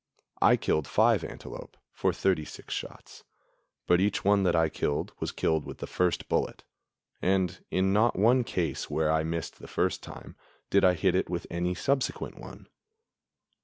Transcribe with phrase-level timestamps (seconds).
[0.41, 3.23] I killed five antelope for thirty six shots,
[3.85, 6.63] but each one that I killed was killed with the first bullet,
[7.21, 10.35] and in not one case where I missed the first time
[10.71, 12.65] did I hit with any subsequent one.